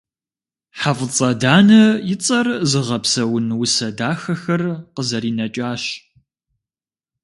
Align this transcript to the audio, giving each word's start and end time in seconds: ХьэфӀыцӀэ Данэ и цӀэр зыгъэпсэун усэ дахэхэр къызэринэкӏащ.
ХьэфӀыцӀэ 0.79 1.29
Данэ 1.41 1.81
и 2.13 2.15
цӀэр 2.23 2.47
зыгъэпсэун 2.69 3.47
усэ 3.63 3.87
дахэхэр 3.97 4.63
къызэринэкӏащ. 4.95 5.83